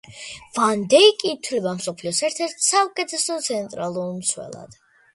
ვან 0.55 0.85
დეიკი 0.93 1.33
ითვლება 1.33 1.75
მსოფლიოს 1.81 2.23
ერთ-ერთ 2.31 2.67
საუკეთესო 2.71 3.39
ცენტრალურ 3.53 4.13
მცველად. 4.21 4.79